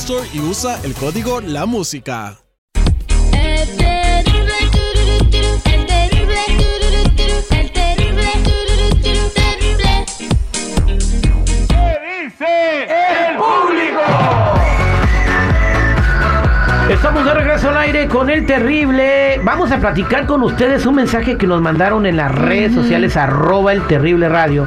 [0.00, 2.38] Store y usa el código La Música.
[16.88, 19.38] Estamos de regreso al aire con el terrible.
[19.44, 23.74] Vamos a platicar con ustedes un mensaje que nos mandaron en las redes sociales, arroba
[23.74, 24.66] el terrible radio.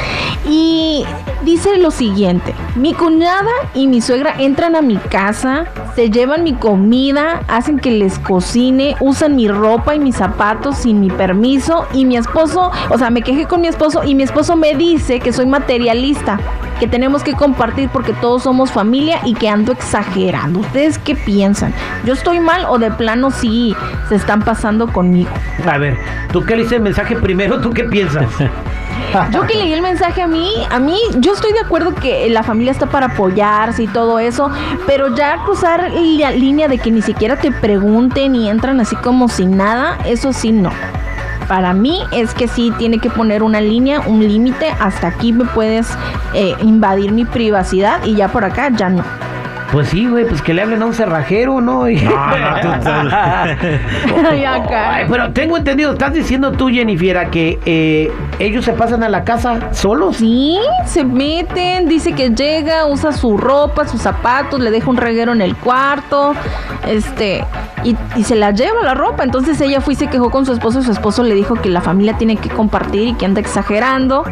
[0.49, 1.05] Y
[1.45, 6.55] dice lo siguiente: Mi cuñada y mi suegra entran a mi casa, se llevan mi
[6.55, 11.87] comida, hacen que les cocine, usan mi ropa y mis zapatos sin mi permiso.
[11.93, 15.21] Y mi esposo, o sea, me quejé con mi esposo y mi esposo me dice
[15.21, 16.39] que soy materialista,
[16.81, 20.61] que tenemos que compartir porque todos somos familia y que ando exagerando.
[20.61, 21.73] ¿Ustedes qué piensan?
[22.05, 23.75] ¿Yo estoy mal o de plano sí
[24.09, 25.31] se están pasando conmigo?
[25.67, 25.97] A ver,
[26.33, 28.27] tú que leíste el mensaje primero, ¿tú qué piensas?
[29.31, 32.43] Yo que leí el mensaje a mí, a mí, yo estoy de acuerdo que la
[32.43, 34.51] familia está para apoyarse y todo eso,
[34.87, 39.29] pero ya cruzar la línea de que ni siquiera te pregunten y entran así como
[39.29, 40.71] sin nada, eso sí no.
[41.47, 45.45] Para mí es que sí tiene que poner una línea, un límite, hasta aquí me
[45.45, 45.87] puedes
[46.33, 49.05] eh, invadir mi privacidad y ya por acá ya no.
[49.73, 51.89] Pues sí, güey, pues que le hablen a un cerrajero, ¿no?
[51.89, 51.99] Y...
[54.45, 59.25] Ay, pero tengo entendido, estás diciendo tú, Jennifer, que eh, ellos se pasan a la
[59.25, 60.17] casa solos.
[60.17, 65.33] Sí, se meten, dice que llega, usa su ropa, sus zapatos, le deja un reguero
[65.33, 66.35] en el cuarto,
[66.87, 67.45] este,
[67.85, 69.25] y, y se la lleva la ropa.
[69.25, 71.69] Entonces ella fue y se quejó con su esposo y su esposo le dijo que
[71.69, 74.25] la familia tiene que compartir y que anda exagerando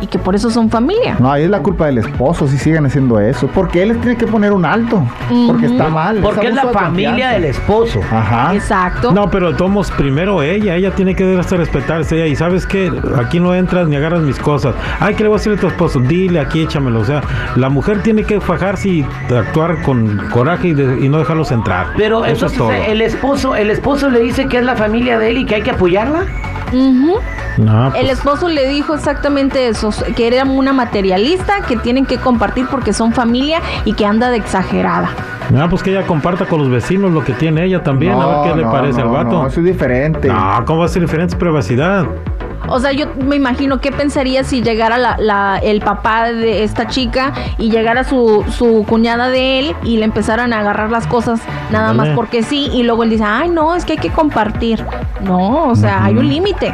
[0.00, 1.16] y que por eso son familia.
[1.18, 3.48] No, ahí es la culpa del esposo si siguen haciendo eso.
[3.48, 5.02] Porque él les tiene que poner un alto.
[5.46, 6.20] Porque está mal.
[6.22, 8.00] Porque es la familia del esposo.
[8.10, 8.54] Ajá.
[8.54, 9.12] Exacto.
[9.12, 10.76] No, pero tomos primero ella.
[10.76, 12.16] Ella tiene que dejarse respetarse.
[12.16, 12.26] Ella.
[12.26, 14.74] Y sabes que aquí no entras ni agarras mis cosas.
[15.00, 16.00] Ay, ¿qué le voy a decir a tu esposo?
[16.00, 17.00] Dile aquí, échamelo.
[17.00, 17.22] O sea,
[17.56, 21.88] la mujer tiene que fajarse y actuar con coraje y, no dejarlos entrar.
[21.96, 22.72] Pero eso es todo.
[22.72, 25.62] el esposo, el esposo le dice que es la familia de él y que hay
[25.62, 26.26] que apoyarla.
[26.72, 32.18] No, El pues esposo le dijo exactamente eso que era una materialista, que tienen que
[32.18, 35.10] compartir porque son familia y que anda de exagerada.
[35.56, 38.52] Ah, pues que ella comparta con los vecinos lo que tiene ella también, a ver
[38.52, 39.42] qué le parece al vato.
[39.42, 40.28] No, eso es diferente.
[40.28, 41.34] No, ¿cómo va a ser diferente?
[41.34, 42.06] Es privacidad.
[42.68, 47.32] O sea, yo me imagino qué pensaría si llegara la, el papá de esta chica
[47.58, 51.40] y llegara su, su cuñada de él y le empezaran a agarrar las cosas
[51.70, 54.84] nada más porque sí y luego él dice, ay no, es que hay que compartir.
[55.22, 56.72] No, o sea, hay un límite.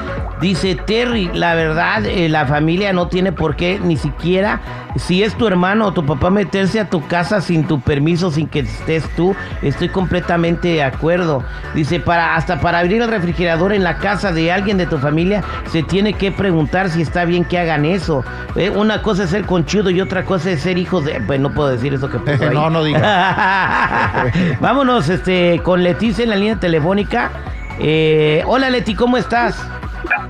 [0.42, 4.62] Dice Terry, la verdad, eh, la familia no tiene por qué ni siquiera
[4.96, 8.48] si es tu hermano o tu papá meterse a tu casa sin tu permiso, sin
[8.48, 11.44] que estés tú, estoy completamente de acuerdo.
[11.76, 15.44] Dice, para hasta para abrir el refrigerador en la casa de alguien de tu familia,
[15.72, 18.24] se tiene que preguntar si está bien que hagan eso.
[18.56, 21.22] Eh, una cosa es ser conchudo y otra cosa es ser hijo de...
[21.22, 22.54] Pues no puedo decir eso que puso ahí.
[22.54, 24.32] No, no diga.
[24.60, 27.32] Vámonos este, con Leticia en la línea telefónica.
[27.80, 29.64] Eh, hola Leti, ¿cómo estás?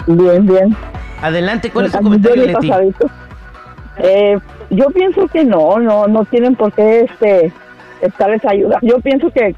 [0.06, 0.76] Bien, bien.
[1.22, 2.70] Adelante, ¿cuál es tu comentario, bien Leti?
[2.70, 3.10] pasadito.
[4.00, 4.38] Eh,
[4.70, 7.52] yo pienso que no, no, no tienen por qué este
[8.02, 8.80] estarles ayudando.
[8.82, 9.56] Yo pienso que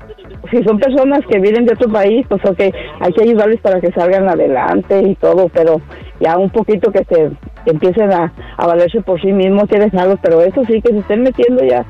[0.49, 2.59] si son personas que vienen de otro país, pues ok,
[2.99, 5.79] hay que ayudarles para que salgan adelante y todo, pero
[6.19, 7.31] ya un poquito que se
[7.65, 11.23] empiecen a, a valerse por sí mismos, que dejarlos, pero eso sí, que se estén
[11.23, 11.85] metiendo ya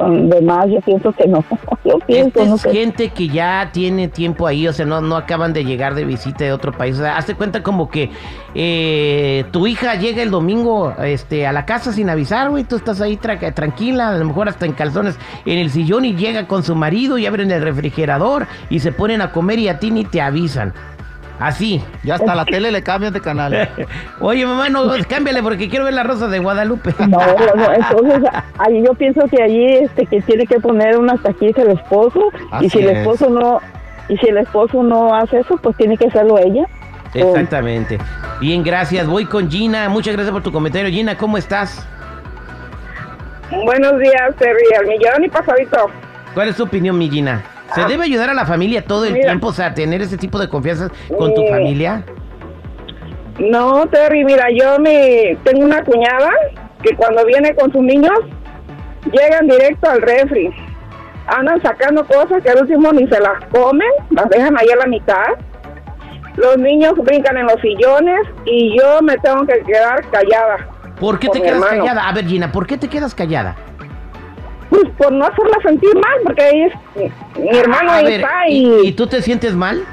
[0.00, 1.44] con demás, yo pienso que no.
[1.84, 5.54] Yo pienso, no es gente que ya tiene tiempo ahí, o sea, no, no acaban
[5.54, 6.98] de llegar de visita de otro país.
[6.98, 8.10] O sea, hazte cuenta como que
[8.54, 12.64] eh, tu hija llega el domingo este, a la casa sin avisar, güey.
[12.64, 16.14] Tú estás ahí tra- tranquila, a lo mejor hasta en calzones en el sillón y
[16.14, 19.78] llega con su marido y abren el refrigerador y se ponen a comer y a
[19.78, 20.74] ti ni te avisan.
[21.40, 21.82] Así.
[22.04, 23.68] Ya hasta la tele le cambian de canal.
[24.20, 26.94] Oye, mamá, no, cámbiale porque quiero ver la rosa de Guadalupe.
[26.98, 28.20] No, no, entonces
[28.58, 32.20] ahí yo pienso que allí este que tiene que poner una taquiza el esposo
[32.52, 32.98] Así y si el es.
[32.98, 33.58] esposo no
[34.08, 36.66] y si el esposo no hace eso, pues tiene que hacerlo ella.
[37.14, 37.98] Exactamente.
[38.40, 39.06] Bien, gracias.
[39.06, 39.88] Voy con Gina.
[39.88, 40.90] Muchas gracias por tu comentario.
[40.90, 41.86] Gina, ¿cómo estás?
[43.64, 44.62] Buenos días, Terry.
[44.78, 45.90] Al millón y pasadito.
[46.34, 47.42] ¿Cuál es tu opinión, mi Gina?
[47.74, 49.26] ¿Se debe ayudar a la familia todo el Mira.
[49.26, 49.48] tiempo?
[49.48, 52.04] O sea, tener ese tipo de confianza con tu Eh, familia.
[53.38, 56.30] No, Terry, mira, yo me tengo una cuñada
[56.82, 58.12] que cuando viene con sus niños
[59.12, 60.50] llegan directo al refri.
[61.26, 64.86] Andan sacando cosas que al último ni se las comen, las dejan ahí a la
[64.86, 65.26] mitad.
[66.36, 70.56] Los niños brincan en los sillones y yo me tengo que quedar callada.
[70.98, 71.84] ¿Por qué te mi quedas hermano.
[71.84, 72.08] callada?
[72.08, 73.56] A ver, Gina, ¿por qué te quedas callada?
[74.70, 76.72] Pues por no hacerla sentir mal, porque ahí es
[77.38, 79.84] mi hermano a ahí ver, está ¿y, y, y tú te sientes mal?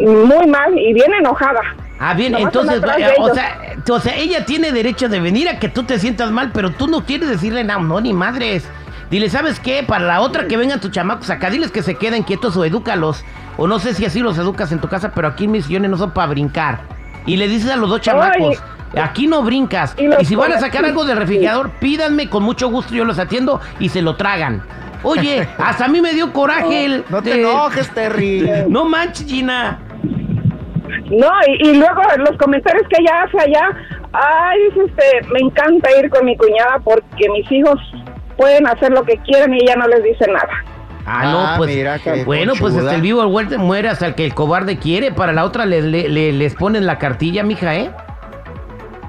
[0.00, 1.60] muy mal y bien enojada.
[1.98, 5.58] Ah, bien, Nomás entonces, eh, o sea, o sea, ella tiene derecho de venir a
[5.58, 8.68] que tú te sientas mal, pero tú no quieres decirle nada, no, ni madres.
[9.10, 9.84] Dile, ¿sabes qué?
[9.86, 13.24] Para la otra que vengan tus chamacos acá, diles que se queden quietos o edúcalos.
[13.56, 15.96] O no sé si así los educas en tu casa, pero aquí mis sillones no
[15.96, 16.80] son para brincar.
[17.26, 18.60] Y le dices a los dos chamacos,
[19.00, 19.94] aquí no brincas.
[20.20, 23.60] Y si van a sacar algo del refrigerador, pídanme con mucho gusto, yo los atiendo
[23.78, 24.62] y se lo tragan.
[25.02, 27.04] Oye, hasta a mí me dio coraje el...
[27.10, 28.48] No te de- enojes, Terry.
[28.68, 29.78] No manches, Gina.
[31.10, 33.68] No, y, y luego los comentarios que ella hace allá,
[34.12, 37.78] ay, dice este, me encanta ir con mi cuñada porque mis hijos
[38.36, 40.48] pueden hacer lo que quieran y ella no les dice nada.
[41.06, 41.74] Ah, no, Ah, pues.
[41.74, 45.12] mira bueno, pues hasta el vivo muerte muere hasta el que el cobarde quiere.
[45.12, 47.90] Para la otra le, le- le- les ponen la cartilla, mija, ¿eh?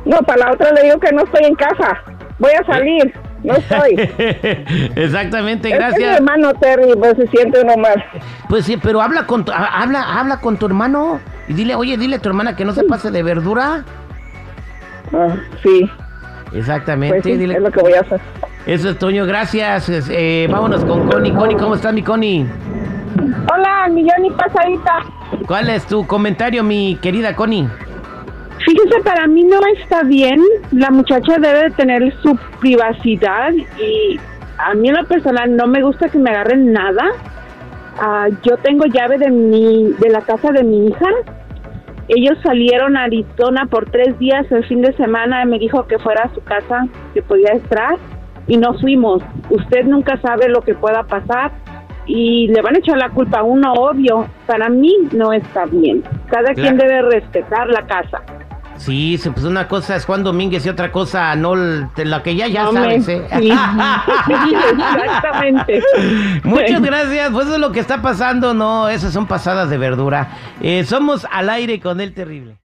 [0.05, 2.01] No, para la otra le digo que no estoy en casa,
[2.39, 3.13] voy a salir,
[3.43, 3.95] no estoy.
[4.95, 6.17] Exactamente, Es que mi gracias.
[6.17, 8.03] hermano Terry, pues se siente uno mal.
[8.49, 11.97] Pues sí, pero habla con tu, ha- habla, habla con tu hermano y dile, oye,
[11.97, 13.83] dile a tu hermana que no se pase de verdura.
[15.13, 15.89] Ah, sí,
[16.53, 17.55] Exactamente, pues sí, dile.
[17.55, 18.19] es lo que voy a hacer.
[18.65, 19.89] Eso es Toño, gracias.
[20.09, 21.33] Eh, vámonos con Connie.
[21.33, 22.45] Connie, ¿cómo estás, mi Connie?
[23.53, 25.03] Hola, millón y pasadita.
[25.47, 27.67] ¿Cuál es tu comentario, mi querida Connie?
[28.85, 30.39] Fíjese, para mí no está bien.
[30.71, 34.19] La muchacha debe tener su privacidad y
[34.57, 37.03] a mí en lo personal no me gusta que me agarren nada.
[37.99, 41.07] Ah, yo tengo llave de mi de la casa de mi hija.
[42.09, 45.97] Ellos salieron a Arizona por tres días el fin de semana y me dijo que
[45.97, 47.95] fuera a su casa, que podía entrar
[48.47, 49.23] y no fuimos.
[49.49, 51.51] Usted nunca sabe lo que pueda pasar
[52.05, 54.27] y le van a echar la culpa a uno, obvio.
[54.45, 56.03] Para mí no está bien.
[56.29, 56.91] Cada quien Claro.
[56.93, 58.21] debe respetar la casa.
[58.77, 62.35] Sí, pues una cosa es Juan Domínguez y otra cosa no l- de lo que
[62.35, 63.25] ya ya No sabes, ¿eh?
[63.39, 63.49] sí.
[64.29, 65.81] Exactamente.
[66.43, 70.27] Muchas gracias, pues eso es lo que está pasando, no, esas son pasadas de verdura.
[70.61, 72.53] Eh, somos al aire con el terrible.